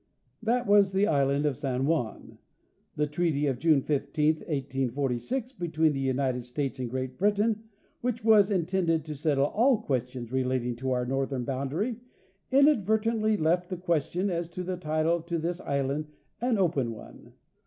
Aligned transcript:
That 0.41 0.65
was 0.65 0.93
the 0.93 1.05
island 1.05 1.45
of 1.45 1.55
San 1.55 1.85
Juan. 1.85 2.39
The 2.95 3.05
treaty 3.05 3.45
of 3.45 3.59
June 3.59 3.83
15, 3.83 4.37
1846, 4.37 5.51
between 5.51 5.93
the 5.93 5.99
United 5.99 6.41
States 6.43 6.79
and 6.79 6.89
Great 6.89 7.19
Britain, 7.19 7.65
which 8.01 8.23
was_ 8.25 8.49
intended 8.51 9.05
to 9.05 9.15
settle 9.15 9.45
all 9.45 9.83
questions 9.83 10.31
relating 10.31 10.75
to 10.77 10.89
our 10.89 11.05
northern 11.05 11.43
boundary, 11.43 11.97
inadvertently 12.51 13.37
left 13.37 13.69
the 13.69 13.77
question 13.77 14.31
as 14.31 14.49
to 14.49 14.63
the 14.63 14.75
title 14.75 15.21
to 15.21 15.37
this 15.37 15.59
island 15.61 16.07
an 16.41 16.57
open 16.57 16.93
one. 16.93 17.33